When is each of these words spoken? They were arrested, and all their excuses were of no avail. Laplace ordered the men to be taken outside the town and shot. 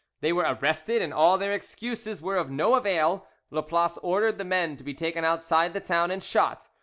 They 0.21 0.33
were 0.33 0.47
arrested, 0.59 1.03
and 1.03 1.13
all 1.13 1.37
their 1.37 1.53
excuses 1.53 2.23
were 2.23 2.35
of 2.35 2.49
no 2.49 2.73
avail. 2.73 3.27
Laplace 3.51 3.99
ordered 4.01 4.39
the 4.39 4.43
men 4.43 4.75
to 4.77 4.83
be 4.83 4.95
taken 4.95 5.23
outside 5.23 5.75
the 5.75 5.79
town 5.79 6.09
and 6.09 6.23
shot. 6.23 6.69